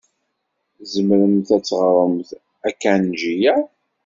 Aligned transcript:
Tzemremt 0.79 1.49
ad 1.55 1.63
teɣremt 1.67 2.29
akanji-a? 2.67 3.55